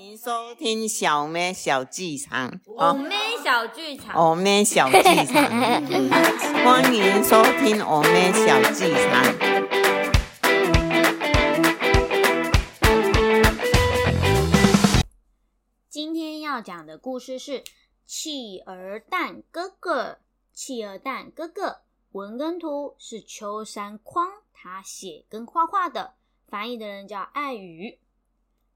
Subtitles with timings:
[0.00, 2.58] 迎收听小妹小剧场。
[2.64, 3.14] 我妹
[3.44, 5.44] 小剧场，我妹小剧场，
[6.64, 9.22] 欢迎收听我妹小剧场。
[15.90, 17.60] 今天要讲的故事是
[18.06, 20.12] 《企鹅蛋哥哥》。
[20.54, 21.82] 企鹅蛋哥哥，
[22.12, 26.14] 文跟图是秋山匡他写跟画画的，
[26.48, 27.98] 翻译的人叫爱宇。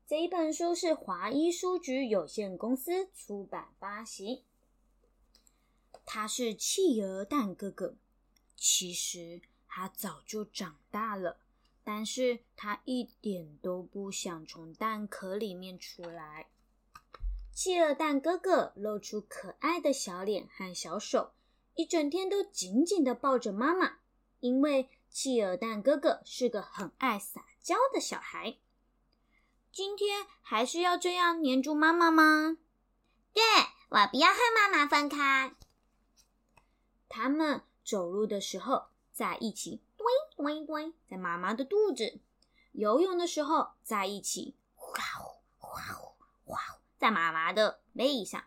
[0.06, 4.44] 这一本书是华一书局有限公司出版发行。
[6.04, 7.96] 他是企鹅蛋哥哥，
[8.54, 11.38] 其实他早就长大了，
[11.82, 16.48] 但是他一点都不想从蛋壳里面出来。
[17.54, 21.32] 企鹅蛋哥哥露出可爱的小脸和小手，
[21.76, 24.00] 一整天都紧紧的抱着妈妈，
[24.40, 28.58] 因为企鹅蛋哥哥是个很爱撒娇的小孩。
[29.74, 32.58] 今天还是要这样黏住妈妈吗？
[33.32, 33.42] 对，
[33.88, 35.56] 我不要和妈妈分开。
[37.08, 42.20] 他们走路的时候在一起，咚咚咚，在妈妈的肚子；
[42.70, 45.74] 游泳的时候在一起，呼呼呼
[46.44, 46.56] 呼呼，
[46.96, 48.42] 在妈妈的背上；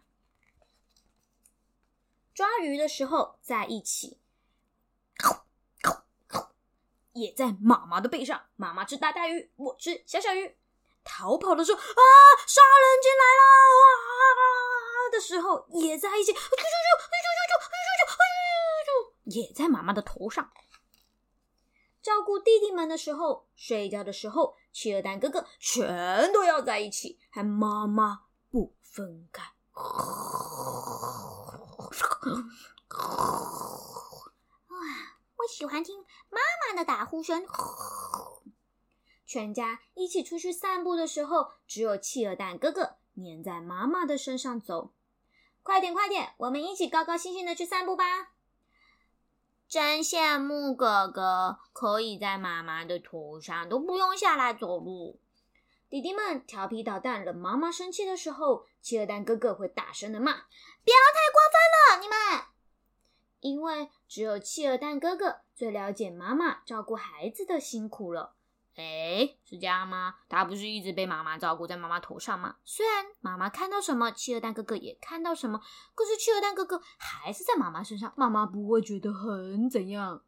[2.34, 4.18] 抓鱼的时候在一起，
[7.12, 8.46] 也在妈妈的背上。
[8.56, 10.56] 妈妈吃大大鱼，我吃小小鱼。
[11.08, 11.86] 逃跑的时候啊，
[12.46, 13.42] 杀人进来了！
[13.82, 13.88] 哇
[15.12, 16.36] 的时候也在一起，
[19.24, 20.52] 也在妈妈的头上。
[22.04, 29.44] 照顾弟弟们的时候，睡觉的时候，企鹅蛋哥哥全都要在一起，和妈妈不分开。
[29.74, 29.84] 哇，
[35.38, 37.46] 我喜欢听妈妈的打呼声。
[39.28, 44.94] 全家一起出去散步的时候，只有企鹅蛋哥哥黏在妈妈的身上走。
[45.62, 48.32] 快点，快点，我们一起高高兴兴的去散步吧！
[49.68, 55.20] 真羡慕哥哥可以在妈妈的头上，都不用下来走路。
[55.90, 60.32] 弟弟们调皮捣蛋，惹妈妈生气的时候，企鹅蛋哥哥会大声的骂
[60.86, 62.46] ：“不要太过分了，你们！”
[63.42, 68.36] 因为只有企鹅蛋哥哥最了解妈妈照顾孩子的辛苦了。
[68.78, 70.16] 哎，是这样吗？
[70.30, 72.58] 他不是一直被妈妈照顾在妈妈头上吗？
[72.64, 75.60] 虽然妈妈看到什么，企鹅蛋哥哥也看到什么，
[75.96, 80.24] 可是企鹅蛋哥哥还是在妈妈身上，妈妈不会觉得很怎样。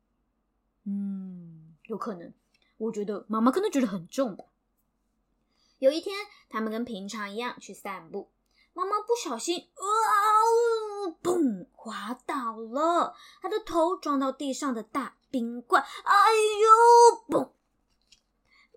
[0.86, 2.34] 嗯，有可能，
[2.78, 4.46] 我觉得妈妈可能觉得很重吧。
[5.78, 6.18] 有一天，
[6.50, 8.32] 他们跟平常一样去散步，
[8.74, 9.86] 妈妈不小心，啊，
[11.22, 17.52] 砰，滑倒了，她的头撞到地上的大冰块，哎呦，砰！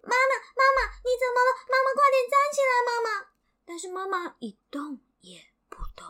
[0.04, 1.50] 妈妈，妈妈，你怎么了？
[1.70, 3.06] 妈妈，快点站起来，妈妈！
[3.72, 6.04] 但是妈妈一动也不动。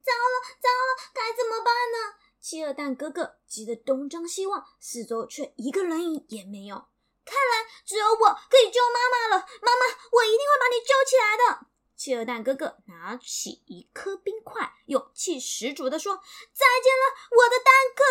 [0.00, 2.14] 糟了，糟了，该怎么办呢？
[2.40, 6.76] 企鹅蛋哥哥急得东张西望，四周却一个人影也没有。
[7.24, 9.44] 看来只有我可以救妈妈了。
[9.62, 11.66] 妈妈，我一定会把你救起来的。
[11.96, 16.22] 企鹅蛋哥哥拿起一颗冰块，勇气十足的说
[16.54, 18.04] ：“再见了，我的蛋壳！”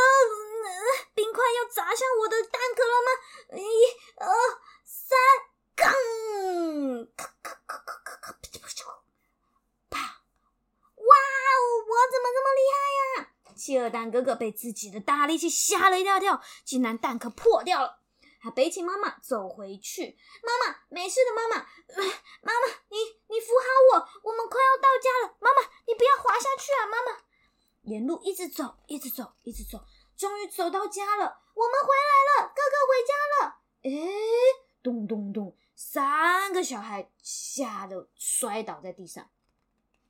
[1.15, 3.09] 冰块要砸向我的蛋壳了吗？
[3.57, 3.63] 一、
[4.17, 4.27] 二、
[5.81, 7.07] 砰！
[7.17, 8.37] 咔咔咔咔咔咔！
[9.89, 9.99] 啪！
[9.99, 12.61] 哇哦，我怎么这么厉
[13.71, 13.89] 第二？
[13.89, 18.01] 蛋哥哥被自己的大力气吓了一大跳，竟然蛋壳破掉了。
[18.41, 20.17] 他背起妈妈走回去。
[20.43, 21.63] 妈妈，没事的，妈妈。
[22.41, 22.97] 妈妈，你
[23.29, 25.37] 你扶好我，我们快要到家了。
[25.39, 27.17] 妈妈，你不要滑下去啊，妈妈。
[27.83, 29.85] 沿路一直走，一直走，一直走，
[30.17, 31.39] 终于走到家了。
[31.53, 33.61] 我们回来了，哥哥回家了。
[33.83, 34.11] 诶，
[34.83, 39.29] 咚咚咚，三个小孩吓得摔倒在地上，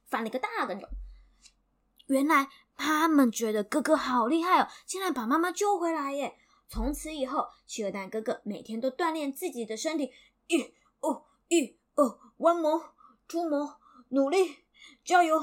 [0.09, 0.88] 翻了个大跟头。
[2.07, 2.50] 原来
[2.81, 6.36] 他们觉得哥哥好厉害哦，竟然把妈妈救回来耶！
[6.68, 10.12] 从此以后，企鹅蛋哥哥每天都锻炼自己的身体，
[10.47, 10.64] 一、
[11.00, 12.03] 二、一、二
[12.40, 13.75] ，one more，two more，
[14.10, 14.57] 努力，
[15.06, 15.39] 加油，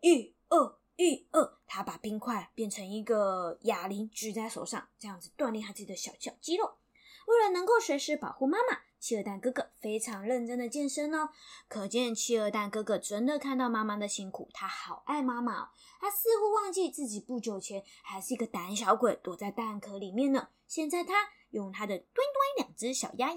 [0.00, 1.58] 一、二、一、二。
[1.66, 6.76] 他把冰块变成一个哑铃，举在手上，这样子锻炼他自己的小小肌肉。
[7.26, 11.28] 为了能够随时保护妈妈，企鹅蛋哥哥非常认真的健身哦。
[11.68, 15.68] 可见企鹅蛋哥哥真的看到妈妈的辛苦，他好爱妈妈哦。
[16.00, 20.48] 他似乎忘记自己不久前还是一个胆小鬼，躲在蛋壳里面呢。
[20.66, 21.14] 现在他
[21.50, 23.36] 用他的墩墩两只小鸭鸭，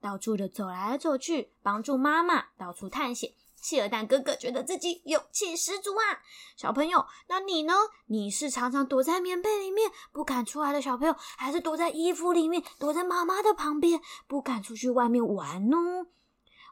[0.00, 3.32] 到处的走来走去，帮助妈妈到处探险。
[3.60, 6.20] 企鹅蛋哥哥觉得自己勇气十足啊！
[6.56, 7.74] 小朋友，那你呢？
[8.06, 15.76] 你是常常躲在棉被里面不敢出来的小朋友，还是躲在衣服里面，躲在妈妈的旁边不敢出去外面玩呢？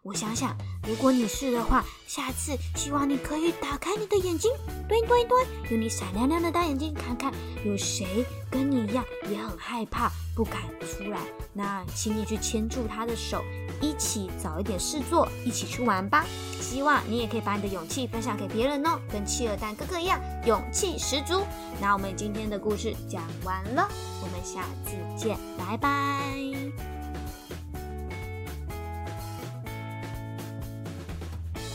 [0.05, 0.57] 我想想，
[0.89, 4.51] 如果你是的话，下次希望你可以打开你的眼睛，
[4.89, 7.33] 对对对，用你闪亮亮的大眼睛看看，
[7.65, 11.19] 有谁跟你一样也很害怕，不敢出来。
[11.53, 13.43] 那请你去牵住他的手，
[13.83, 16.25] 一起找一点事做，一起去玩吧。
[16.69, 21.43] 希望你也可以把你的勇气分享给别人哦，跟企鹅蛋哥哥一样，勇气十足。
[21.81, 23.89] 那我们今天的故事讲完了，
[24.21, 27.18] 我们下次见，拜拜。